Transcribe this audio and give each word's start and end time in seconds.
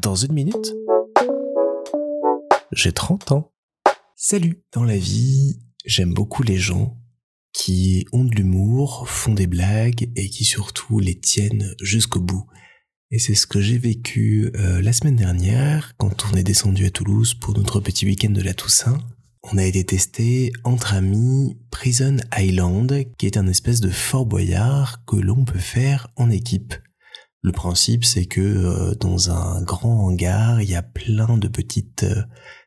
Dans 0.00 0.14
une 0.14 0.32
minute, 0.32 0.74
j'ai 2.72 2.92
30 2.92 3.32
ans. 3.32 3.52
Salut 4.16 4.62
Dans 4.72 4.84
la 4.84 4.96
vie, 4.96 5.58
j'aime 5.84 6.14
beaucoup 6.14 6.42
les 6.42 6.56
gens 6.56 6.96
qui 7.52 8.06
ont 8.12 8.24
de 8.24 8.34
l'humour, 8.34 9.08
font 9.08 9.34
des 9.34 9.46
blagues 9.46 10.10
et 10.14 10.28
qui 10.28 10.44
surtout 10.44 11.00
les 11.00 11.18
tiennent 11.18 11.74
jusqu'au 11.80 12.20
bout. 12.20 12.46
Et 13.10 13.18
c'est 13.18 13.34
ce 13.34 13.46
que 13.46 13.60
j'ai 13.60 13.78
vécu 13.78 14.52
euh, 14.54 14.80
la 14.82 14.92
semaine 14.92 15.16
dernière 15.16 15.96
quand 15.96 16.26
on 16.30 16.36
est 16.36 16.44
descendu 16.44 16.84
à 16.84 16.90
Toulouse 16.90 17.34
pour 17.34 17.56
notre 17.56 17.80
petit 17.80 18.06
week-end 18.06 18.30
de 18.30 18.42
la 18.42 18.54
Toussaint. 18.54 18.98
On 19.42 19.56
a 19.58 19.64
été 19.64 19.84
testé 19.84 20.52
entre 20.64 20.94
amis 20.94 21.56
Prison 21.70 22.18
Island, 22.36 23.04
qui 23.16 23.26
est 23.26 23.36
un 23.36 23.46
espèce 23.46 23.80
de 23.80 23.90
Fort 23.90 24.26
Boyard 24.26 25.04
que 25.06 25.16
l'on 25.16 25.44
peut 25.44 25.58
faire 25.58 26.08
en 26.16 26.30
équipe. 26.30 26.74
Le 27.48 27.52
principe, 27.52 28.04
c'est 28.04 28.26
que 28.26 28.42
euh, 28.42 28.94
dans 28.96 29.30
un 29.30 29.62
grand 29.62 30.04
hangar, 30.04 30.60
il 30.60 30.68
y 30.68 30.74
a 30.74 30.82
plein 30.82 31.38
de 31.38 31.48
petites 31.48 32.02
euh, 32.02 32.22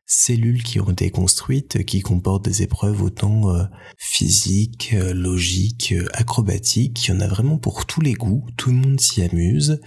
cellules 0.06 0.64
qui 0.64 0.80
ont 0.80 0.90
été 0.90 1.08
construites, 1.12 1.84
qui 1.84 2.00
comportent 2.00 2.44
des 2.44 2.62
épreuves 2.62 3.00
autant 3.00 3.54
euh, 3.54 3.62
physiques, 3.96 4.96
logiques, 5.14 5.94
acrobatiques. 6.14 7.06
Il 7.06 7.12
y 7.12 7.16
en 7.16 7.20
a 7.20 7.28
vraiment 7.28 7.58
pour 7.58 7.86
tous 7.86 8.00
les 8.00 8.14
goûts, 8.14 8.44
tout 8.56 8.70
le 8.70 8.76
monde 8.76 9.00
s'y 9.00 9.22
amuse, 9.22 9.80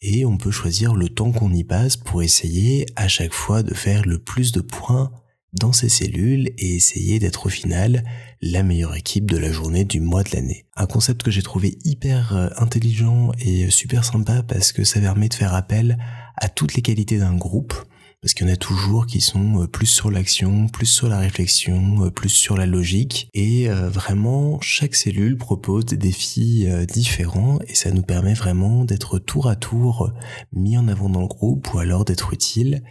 et 0.00 0.24
on 0.24 0.38
peut 0.38 0.50
choisir 0.50 0.94
le 0.94 1.10
temps 1.10 1.30
qu'on 1.30 1.52
y 1.52 1.62
passe 1.62 1.98
pour 1.98 2.22
essayer 2.22 2.86
à 2.96 3.06
chaque 3.06 3.34
fois 3.34 3.62
de 3.62 3.74
faire 3.74 4.06
le 4.06 4.18
plus 4.18 4.52
de 4.52 4.62
points 4.62 5.12
dans 5.52 5.72
ces 5.72 5.88
cellules 5.88 6.50
et 6.58 6.74
essayer 6.76 7.18
d'être 7.18 7.46
au 7.46 7.48
final 7.48 8.04
la 8.40 8.62
meilleure 8.62 8.94
équipe 8.94 9.30
de 9.30 9.36
la 9.36 9.50
journée 9.50 9.84
du 9.84 10.00
mois 10.00 10.22
de 10.22 10.30
l'année. 10.34 10.66
Un 10.76 10.86
concept 10.86 11.22
que 11.22 11.30
j'ai 11.30 11.42
trouvé 11.42 11.78
hyper 11.84 12.36
euh, 12.36 12.48
intelligent 12.56 13.32
et 13.40 13.70
super 13.70 14.04
sympa 14.04 14.42
parce 14.42 14.72
que 14.72 14.84
ça 14.84 15.00
permet 15.00 15.28
de 15.28 15.34
faire 15.34 15.54
appel 15.54 15.98
à 16.36 16.48
toutes 16.48 16.74
les 16.74 16.82
qualités 16.82 17.18
d'un 17.18 17.34
groupe 17.34 17.74
parce 18.20 18.34
qu'il 18.34 18.46
y 18.46 18.50
en 18.50 18.52
a 18.52 18.56
toujours 18.56 19.06
qui 19.06 19.20
sont 19.20 19.62
euh, 19.62 19.66
plus 19.66 19.86
sur 19.86 20.10
l'action, 20.10 20.68
plus 20.68 20.86
sur 20.86 21.08
la 21.08 21.18
réflexion, 21.18 22.04
euh, 22.04 22.10
plus 22.10 22.28
sur 22.28 22.56
la 22.56 22.66
logique, 22.66 23.28
et 23.34 23.68
vraiment 23.68 24.60
chaque 24.60 24.94
cellule 24.94 25.36
propose 25.36 25.84
des 25.84 25.96
défis 25.96 26.66
différents, 26.86 27.58
et 27.66 27.74
ça 27.74 27.90
nous 27.90 28.02
permet 28.02 28.34
vraiment 28.34 28.84
d'être 28.84 29.18
tour 29.18 29.48
à 29.48 29.56
tour 29.56 30.12
mis 30.52 30.76
en 30.76 30.88
avant 30.88 31.08
dans 31.08 31.20
le 31.20 31.26
groupe, 31.26 31.72
ou 31.74 31.78
alors 31.78 32.04
d'être 32.04 32.32
utile, 32.32 32.82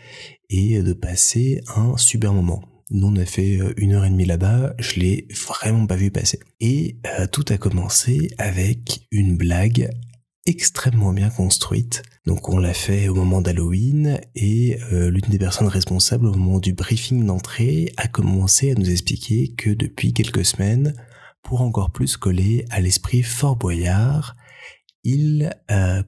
et 0.50 0.82
de 0.82 0.94
passer 0.94 1.62
un 1.76 1.98
super 1.98 2.34
moment. 2.34 2.62
Nous, 2.90 3.06
on 3.06 3.16
a 3.18 3.26
fait 3.26 3.60
euh, 3.60 3.74
une 3.76 3.94
heure 3.94 4.06
et 4.06 4.10
demie 4.10 4.26
là-bas, 4.26 4.74
je 4.80 5.02
l'ai 5.02 5.28
vraiment 5.30 5.88
pas 5.88 5.98
vu 5.98 6.10
passer. 6.10 6.40
Et 6.62 6.98
euh, 7.20 7.28
tout 7.28 7.44
a 7.50 7.58
commencé 7.58 8.30
avec 8.38 9.02
une 9.12 9.36
blague 9.36 9.90
extrêmement 10.48 11.14
bien 11.14 11.30
construite. 11.30 12.02
Donc 12.26 12.50
on 12.50 12.58
l'a 12.58 12.74
fait 12.74 13.08
au 13.08 13.14
moment 13.14 13.42
d'Halloween 13.42 14.20
et 14.36 14.80
euh, 14.92 15.12
l'une 15.12 15.30
des 15.30 15.38
personnes 15.38 15.68
responsables 15.68 16.26
au 16.26 16.34
moment 16.34 16.60
du 16.60 16.74
briefing 16.74 17.26
d'entrée 17.26 17.94
a 17.98 18.08
commencé 18.08 18.72
à 18.72 18.76
nous 18.76 18.90
expliquer 18.90 19.54
que 19.56 19.70
depuis 19.70 20.14
quelques 20.14 20.46
semaines, 20.46 20.94
pour 21.44 21.62
encore 21.62 21.92
plus 21.92 22.18
coller 22.18 22.66
à 22.72 22.82
l'esprit 22.82 23.22
Fort 23.22 23.56
Boyard, 23.56 24.36
il 25.04 25.56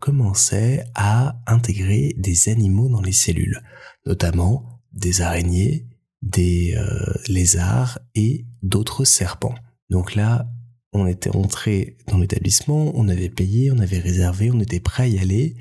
commençait 0.02 0.84
à 0.94 1.40
intégrer 1.48 2.14
des 2.18 2.50
animaux 2.50 2.90
dans 2.90 3.02
les 3.02 3.14
cellules 3.14 3.62
notamment 4.06 4.82
des 4.92 5.22
araignées, 5.22 5.88
des 6.22 6.76
euh, 6.76 7.14
lézards 7.28 8.00
et 8.16 8.46
d'autres 8.64 9.06
serpents. 9.06 9.56
Donc 9.90 10.16
là, 10.16 10.48
on 10.94 11.06
était 11.06 11.36
entré 11.36 11.98
dans 12.08 12.18
l'établissement, 12.18 12.92
on 12.96 13.08
avait 13.08 13.30
payé, 13.30 13.72
on 13.72 13.80
avait 13.80 14.00
réservé, 14.00 14.50
on 14.52 14.60
était 14.60 14.80
prêt 14.80 15.04
à 15.04 15.08
y 15.08 15.20
aller, 15.20 15.56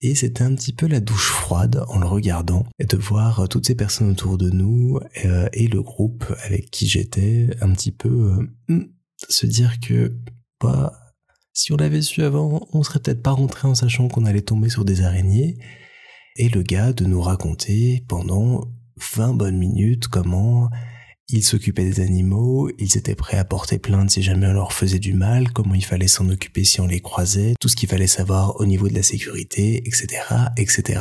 et 0.00 0.14
c'était 0.14 0.42
un 0.42 0.54
petit 0.54 0.72
peu 0.72 0.86
la 0.86 1.00
douche 1.00 1.30
froide 1.30 1.84
en 1.88 1.98
le 1.98 2.06
regardant, 2.06 2.66
et 2.78 2.84
de 2.84 2.96
voir 2.96 3.48
toutes 3.48 3.66
ces 3.66 3.76
personnes 3.76 4.10
autour 4.10 4.38
de 4.38 4.50
nous 4.50 4.98
euh, 5.24 5.48
et 5.52 5.68
le 5.68 5.82
groupe 5.82 6.24
avec 6.44 6.70
qui 6.70 6.86
j'étais, 6.86 7.50
un 7.60 7.72
petit 7.72 7.92
peu 7.92 8.08
euh, 8.08 8.48
hmm, 8.68 8.84
se 9.28 9.46
dire 9.46 9.78
que 9.78 10.16
bah, 10.60 10.92
si 11.52 11.72
on 11.72 11.76
l'avait 11.76 12.02
su 12.02 12.22
avant, 12.22 12.66
on 12.72 12.82
serait 12.82 12.98
peut-être 12.98 13.22
pas 13.22 13.30
rentré 13.30 13.68
en 13.68 13.74
sachant 13.74 14.08
qu'on 14.08 14.24
allait 14.24 14.42
tomber 14.42 14.68
sur 14.68 14.84
des 14.84 15.02
araignées, 15.02 15.58
et 16.36 16.48
le 16.48 16.62
gars 16.62 16.92
de 16.92 17.04
nous 17.04 17.20
raconter 17.20 18.04
pendant 18.08 18.64
20 19.14 19.34
bonnes 19.34 19.58
minutes 19.58 20.08
comment 20.08 20.70
ils 21.32 21.42
s'occupaient 21.42 21.84
des 21.84 22.00
animaux, 22.00 22.70
ils 22.78 22.96
étaient 22.98 23.14
prêts 23.14 23.38
à 23.38 23.44
porter 23.44 23.78
plainte 23.78 24.10
si 24.10 24.22
jamais 24.22 24.46
on 24.46 24.52
leur 24.52 24.72
faisait 24.72 24.98
du 24.98 25.14
mal, 25.14 25.50
comment 25.52 25.74
il 25.74 25.84
fallait 25.84 26.06
s'en 26.06 26.28
occuper 26.28 26.64
si 26.64 26.80
on 26.80 26.86
les 26.86 27.00
croisait, 27.00 27.54
tout 27.58 27.68
ce 27.68 27.76
qu'il 27.76 27.88
fallait 27.88 28.06
savoir 28.06 28.60
au 28.60 28.66
niveau 28.66 28.88
de 28.88 28.94
la 28.94 29.02
sécurité, 29.02 29.82
etc., 29.86 30.22
etc. 30.58 31.00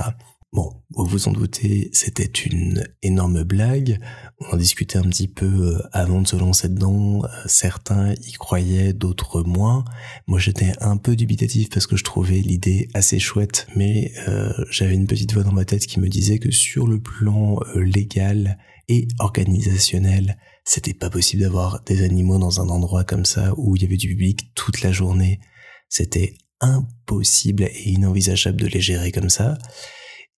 Bon, 0.54 0.74
vous 0.90 1.06
vous 1.06 1.28
en 1.30 1.32
doutez, 1.32 1.90
c'était 1.94 2.26
une 2.26 2.86
énorme 3.04 3.44
blague. 3.44 4.00
On 4.40 4.54
en 4.54 4.58
discutait 4.58 4.98
un 4.98 5.04
petit 5.04 5.30
peu 5.30 5.46
euh, 5.46 5.82
avant 5.94 6.22
de 6.22 6.28
se 6.28 6.36
lancer 6.36 6.68
dedans. 6.68 7.24
Euh, 7.24 7.28
certains 7.46 8.14
y 8.16 8.34
croyaient, 8.34 8.92
d'autres 8.92 9.44
moins. 9.44 9.86
Moi, 10.28 10.40
j'étais 10.40 10.74
un 10.82 10.98
peu 10.98 11.16
dubitatif 11.16 11.70
parce 11.70 11.88
que 11.88 11.96
je 11.96 12.04
trouvais 12.04 12.40
l'idée 12.40 12.90
assez 12.94 13.18
chouette, 13.18 13.66
mais 13.78 14.12
euh, 14.28 14.52
j'avais 14.70 14.96
une 14.96 15.08
petite 15.08 15.34
voix 15.34 15.44
dans 15.44 15.54
ma 15.54 15.64
tête 15.64 15.88
qui 15.88 16.02
me 16.02 16.10
disait 16.10 16.40
que 16.40 16.52
sur 16.52 16.86
le 16.86 17.00
plan 17.00 17.60
légal 17.76 18.58
et 18.92 19.08
organisationnel, 19.20 20.38
c'était 20.66 20.94
pas 20.94 21.10
possible 21.10 21.44
d'avoir 21.44 21.82
des 21.86 22.04
animaux 22.04 22.38
dans 22.38 22.60
un 22.60 22.68
endroit 22.68 23.06
comme 23.06 23.24
ça 23.24 23.54
où 23.56 23.78
il 23.78 23.82
y 23.82 23.86
avait 23.86 23.96
du 23.96 24.10
public 24.10 24.54
toute 24.54 24.82
la 24.82 24.92
journée. 24.92 25.40
C'était 25.88 26.36
impossible 26.60 27.64
et 27.64 27.90
inenvisageable 27.90 28.60
de 28.60 28.68
les 28.68 28.82
gérer 28.82 29.14
comme 29.14 29.30
ça. 29.30 29.58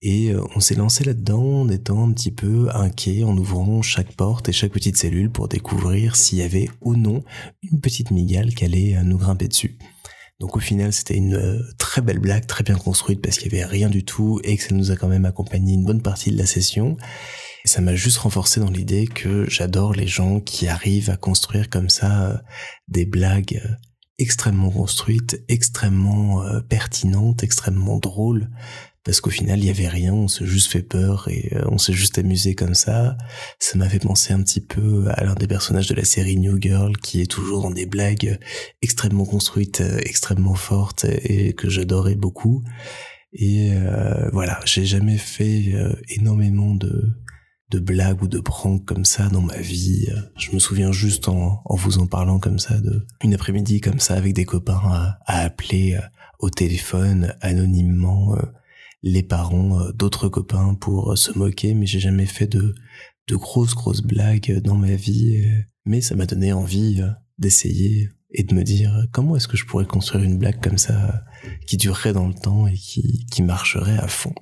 Et 0.04 0.30
euh, 0.30 0.44
on 0.56 0.60
s'est 0.60 0.76
lancé 0.76 1.04
là-dedans 1.04 1.62
en 1.62 1.70
étant 1.70 2.08
un 2.08 2.14
petit 2.14 2.32
peu 2.32 2.70
inquiet, 2.76 3.24
en 3.24 3.36
ouvrant 3.36 3.82
chaque 3.82 4.14
porte 4.14 4.50
et 4.50 4.54
chaque 4.54 4.72
petite 4.72 4.98
cellule 4.98 5.32
pour 5.32 5.48
découvrir 5.48 6.16
s'il 6.16 6.38
y 6.38 6.44
avait 6.44 6.70
ou 6.82 6.96
non 6.96 7.24
une 7.64 7.82
petite 7.82 8.12
migale 8.12 8.54
qui 8.54 8.66
allait 8.66 8.96
euh, 8.96 9.04
nous 9.04 9.18
grimper 9.18 9.48
dessus. 9.48 9.80
Donc 10.40 10.58
au 10.58 10.60
final, 10.60 10.94
c'était 10.94 11.16
une 11.16 11.36
euh, 11.36 11.60
très 11.80 12.02
belle 12.02 12.20
blague, 12.20 12.46
très 12.46 12.64
bien 12.64 12.76
construite 12.76 13.22
parce 13.22 13.40
qu'il 13.40 13.52
y 13.52 13.56
avait 13.56 13.66
rien 13.66 13.90
du 13.90 14.04
tout 14.06 14.40
et 14.44 14.58
que 14.58 14.64
ça 14.64 14.76
nous 14.76 14.92
a 14.92 14.96
quand 14.96 15.08
même 15.08 15.26
accompagné 15.26 15.74
une 15.74 15.86
bonne 15.86 16.04
partie 16.04 16.32
de 16.32 16.38
la 16.38 16.46
session. 16.46 16.98
Et 17.66 17.68
ça 17.68 17.82
m'a 17.82 17.96
juste 17.96 18.18
renforcé 18.18 18.60
dans 18.60 18.70
l'idée 18.70 19.08
que 19.08 19.50
j'adore 19.50 19.94
les 19.94 20.08
gens 20.08 20.40
qui 20.40 20.68
arrivent 20.68 21.10
à 21.10 21.18
construire 21.18 21.70
comme 21.70 21.90
ça 21.90 22.44
des 22.88 23.06
blagues 23.06 23.62
extrêmement 24.20 24.70
construites, 24.70 25.42
extrêmement 25.48 26.44
pertinentes, 26.70 27.44
extrêmement 27.44 27.98
drôles 28.00 28.50
parce 29.04 29.20
qu'au 29.20 29.30
final 29.30 29.60
il 29.60 29.66
y 29.66 29.70
avait 29.70 29.88
rien, 29.88 30.14
on 30.14 30.28
s'est 30.28 30.46
juste 30.46 30.72
fait 30.72 30.82
peur 30.82 31.28
et 31.30 31.50
euh, 31.54 31.64
on 31.68 31.78
s'est 31.78 31.94
juste 31.94 32.18
amusé 32.18 32.56
comme 32.56 32.74
ça. 32.74 33.18
Ça 33.60 33.78
m'a 33.78 33.90
fait 33.90 34.00
penser 34.00 34.34
un 34.34 34.42
petit 34.42 34.62
peu 34.62 35.06
à 35.10 35.24
l'un 35.24 35.36
des 35.36 35.48
personnages 35.48 35.88
de 35.88 35.96
la 35.96 36.06
série 36.06 36.38
New 36.38 36.60
Girl 36.62 36.96
qui 36.98 37.22
est 37.22 37.30
toujours 37.30 37.64
dans 37.64 37.72
des 37.72 37.86
blagues 37.86 38.40
extrêmement 38.82 39.26
construites, 39.26 39.82
euh, 39.82 40.00
extrêmement 40.04 40.56
fortes 40.56 41.06
et 41.06 41.54
que 41.54 41.70
j'adorais 41.70 42.16
beaucoup. 42.16 42.64
Et 43.34 43.72
euh, 43.74 44.30
voilà, 44.32 44.60
j'ai 44.66 44.86
jamais 44.86 45.18
fait 45.18 45.74
énormément 46.08 46.76
de 46.76 47.10
de 47.74 47.80
blagues 47.80 48.22
ou 48.22 48.28
de 48.28 48.40
pranks 48.40 48.86
comme 48.86 49.06
ça 49.06 49.30
dans 49.30 49.42
ma 49.42 49.58
vie. 49.58 50.08
Je 50.38 50.52
me 50.52 50.60
souviens 50.60 50.92
juste 50.92 51.28
en, 51.28 51.64
vous 51.70 51.98
en 51.98 52.08
parlant 52.08 52.40
comme 52.40 52.60
ça 52.60 52.80
de 52.80 53.06
une 53.24 53.34
après-midi 53.34 53.82
comme 53.82 54.00
ça 54.00 54.16
avec 54.16 54.34
des 54.34 54.46
copains 54.46 54.82
à, 54.84 55.18
appeler 55.26 56.00
au 56.40 56.50
téléphone 56.50 57.36
anonymement 57.42 58.36
les 59.04 59.22
parents 59.22 59.80
euh, 59.80 59.92
d'autres 59.92 60.30
copains 60.30 60.74
pour 60.74 61.12
euh, 61.12 61.16
se 61.16 61.38
moquer, 61.38 61.74
mais 61.74 61.86
j'ai 61.86 62.00
jamais 62.00 62.26
fait 62.26 62.48
de, 62.48 62.74
grosses 63.30 63.76
grosses 63.76 64.02
blagues 64.02 64.60
dans 64.62 64.76
ma 64.76 64.96
vie. 64.96 65.44
Mais 65.86 66.02
ça 66.02 66.16
m'a 66.16 66.26
donné 66.26 66.54
envie 66.54 67.02
euh, 67.02 67.10
d'essayer 67.38 68.10
et 68.32 68.44
de 68.44 68.56
me 68.56 68.64
dire 68.64 69.06
comment 69.12 69.36
est-ce 69.36 69.48
que 69.48 69.58
je 69.58 69.66
pourrais 69.66 69.86
construire 69.86 70.24
une 70.24 70.40
blague 70.40 70.60
comme 70.62 70.78
ça 70.80 71.24
qui 71.68 71.78
durerait 71.78 72.14
dans 72.14 72.28
le 72.28 72.34
temps 72.34 72.66
et 72.68 72.74
qui 72.74 73.44
marcherait 73.44 74.00
à 74.00 74.08
fond? 74.08 74.34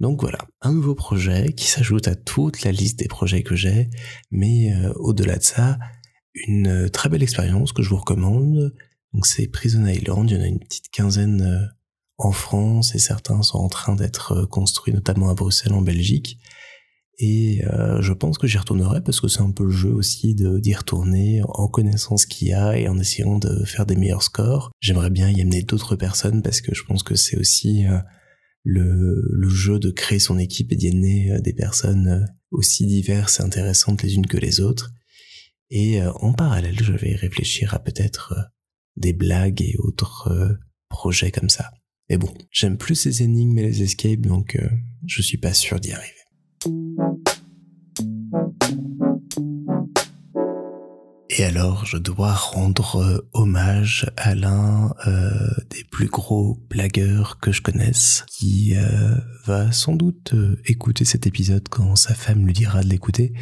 Donc 0.00 0.20
voilà, 0.20 0.38
un 0.60 0.72
nouveau 0.72 0.94
projet 0.94 1.52
qui 1.54 1.66
s'ajoute 1.66 2.06
à 2.06 2.14
toute 2.14 2.62
la 2.62 2.70
liste 2.70 2.98
des 2.98 3.08
projets 3.08 3.42
que 3.42 3.56
j'ai, 3.56 3.90
mais 4.30 4.72
au-delà 4.96 5.38
de 5.38 5.42
ça, 5.42 5.78
une 6.46 6.88
très 6.90 7.08
belle 7.08 7.22
expérience 7.22 7.72
que 7.72 7.82
je 7.82 7.90
vous 7.90 7.96
recommande. 7.96 8.74
Donc 9.12 9.26
c'est 9.26 9.48
Prison 9.48 9.84
Island, 9.86 10.30
il 10.30 10.36
y 10.36 10.40
en 10.40 10.42
a 10.42 10.46
une 10.46 10.60
petite 10.60 10.90
quinzaine 10.90 11.68
en 12.18 12.32
France 12.32 12.94
et 12.94 12.98
certains 12.98 13.42
sont 13.42 13.58
en 13.58 13.68
train 13.68 13.94
d'être 13.94 14.32
euh, 14.32 14.46
construits 14.46 14.92
notamment 14.92 15.30
à 15.30 15.34
Bruxelles 15.34 15.72
en 15.72 15.82
Belgique. 15.82 16.38
Et 17.20 17.64
euh, 17.64 18.00
je 18.00 18.12
pense 18.12 18.38
que 18.38 18.46
j'y 18.46 18.58
retournerai 18.58 19.02
parce 19.02 19.20
que 19.20 19.26
c'est 19.26 19.40
un 19.40 19.50
peu 19.50 19.64
le 19.64 19.70
jeu 19.70 19.90
aussi 19.90 20.36
d'y 20.36 20.74
retourner 20.74 21.42
en 21.48 21.66
connaissant 21.66 22.16
ce 22.16 22.28
qu'il 22.28 22.48
y 22.48 22.52
a 22.52 22.78
et 22.78 22.88
en 22.88 22.96
essayant 22.96 23.38
de 23.38 23.64
faire 23.64 23.86
des 23.86 23.96
meilleurs 23.96 24.22
scores. 24.22 24.70
J'aimerais 24.80 25.10
bien 25.10 25.28
y 25.28 25.40
amener 25.40 25.62
d'autres 25.62 25.96
personnes 25.96 26.42
parce 26.42 26.60
que 26.60 26.74
je 26.76 26.84
pense 26.84 27.02
que 27.02 27.16
c'est 27.16 27.36
aussi 27.36 27.86
euh, 27.86 27.98
le, 28.70 29.48
jeu 29.48 29.78
de 29.78 29.90
créer 29.90 30.18
son 30.18 30.38
équipe 30.38 30.72
et 30.72 30.76
d'y 30.76 30.88
amener 30.88 31.40
des 31.40 31.52
personnes 31.52 32.26
aussi 32.50 32.86
diverses 32.86 33.40
et 33.40 33.42
intéressantes 33.42 34.02
les 34.02 34.14
unes 34.14 34.26
que 34.26 34.36
les 34.36 34.60
autres. 34.60 34.92
Et 35.70 36.00
en 36.02 36.32
parallèle, 36.32 36.78
je 36.80 36.92
vais 36.92 37.14
réfléchir 37.14 37.74
à 37.74 37.78
peut-être 37.78 38.34
des 38.96 39.12
blagues 39.12 39.62
et 39.62 39.74
autres 39.78 40.58
projets 40.88 41.30
comme 41.30 41.50
ça. 41.50 41.70
Mais 42.10 42.16
bon, 42.16 42.32
j'aime 42.50 42.78
plus 42.78 42.94
ces 42.94 43.22
énigmes 43.22 43.58
et 43.58 43.62
les 43.62 43.82
escapes, 43.82 44.22
donc 44.22 44.56
euh, 44.56 44.68
je 45.06 45.20
suis 45.20 45.36
pas 45.36 45.52
sûr 45.52 45.78
d'y 45.78 45.92
arriver. 45.92 46.14
Et 51.40 51.44
alors, 51.44 51.86
je 51.86 51.98
dois 51.98 52.32
rendre 52.32 52.96
euh, 52.96 53.30
hommage 53.32 54.10
à 54.16 54.34
l'un 54.34 54.92
euh, 55.06 55.48
des 55.70 55.84
plus 55.84 56.08
gros 56.08 56.60
blagueurs 56.68 57.38
que 57.38 57.52
je 57.52 57.62
connaisse, 57.62 58.24
qui 58.26 58.74
euh, 58.74 59.14
va 59.44 59.70
sans 59.70 59.94
doute 59.94 60.34
écouter 60.64 61.04
cet 61.04 61.28
épisode 61.28 61.68
quand 61.68 61.94
sa 61.94 62.16
femme 62.16 62.44
lui 62.44 62.54
dira 62.54 62.82
de 62.82 62.88
l'écouter. 62.88 63.34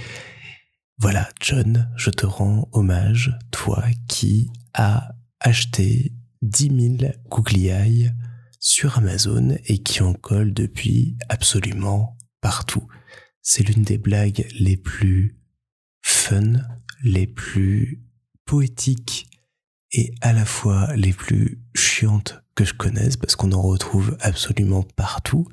Voilà, 0.99 1.31
John, 1.41 1.89
je 1.97 2.11
te 2.11 2.27
rends 2.27 2.69
hommage, 2.73 3.35
toi 3.51 3.83
qui 4.09 4.51
as 4.75 5.15
acheté 5.41 6.13
10 6.43 6.99
000 7.01 7.13
gougliailles 7.31 8.13
sur 8.61 8.99
Amazon 8.99 9.57
et 9.65 9.79
qui 9.79 10.03
en 10.03 10.13
colle 10.13 10.53
depuis 10.53 11.17
absolument 11.31 12.19
partout. 12.43 12.87
C'est 13.41 13.67
l'une 13.67 13.85
des 13.85 13.97
blagues 13.97 14.47
les 14.59 14.77
plus 14.77 15.39
les 17.03 17.27
plus 17.27 18.03
poétiques 18.45 19.29
et 19.93 20.15
à 20.21 20.33
la 20.33 20.45
fois 20.45 20.95
les 20.97 21.13
plus 21.13 21.61
chiantes 21.75 22.43
que 22.55 22.65
je 22.65 22.75
connaisse 22.75 23.17
parce 23.17 23.37
qu'on 23.37 23.53
en 23.53 23.63
retrouve 23.63 24.17
absolument 24.21 24.83
partout. 24.83 25.47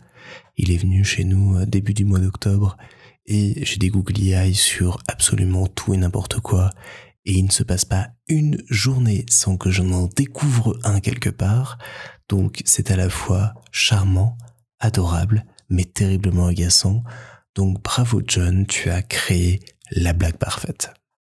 Il 0.58 0.72
est 0.72 0.78
venu 0.78 1.04
chez 1.04 1.24
nous 1.24 1.58
euh, 1.58 1.66
début 1.66 1.94
du 1.94 2.06
mois 2.06 2.20
d'octobre 2.20 2.78
et 3.25 3.64
j'ai 3.66 3.78
des 3.78 3.90
googly 3.90 4.54
sur 4.54 5.00
absolument 5.08 5.68
tout 5.68 5.94
et 5.94 5.98
n'importe 5.98 6.40
quoi 6.40 6.70
et 7.25 7.34
il 7.34 7.46
ne 7.46 7.52
se 7.52 7.64
passe 7.64 7.86
pas 7.86 8.10
une 8.28 8.62
journée 8.70 9.25
sans 9.30 9.58
que 9.58 9.72
j'en 9.72 9.92
en 9.92 10.08
découvre 10.08 10.78
un 10.84 11.00
quelque 11.00 11.30
part. 11.30 11.78
Donc 12.30 12.62
c'est 12.66 12.92
à 12.92 12.96
la 12.96 13.10
fois 13.10 13.54
charmant, 13.72 14.38
adorable, 14.80 15.46
mais 15.70 15.86
terriblement 15.86 16.48
agaçant. 16.48 17.04
Donc 17.56 17.81
bravo 17.81 18.22
John, 18.25 18.66
tu 18.66 18.90
as 18.90 19.02
créé 19.02 19.62
la 19.95 20.13
blague 20.13 20.38
parfaite. 20.38 20.94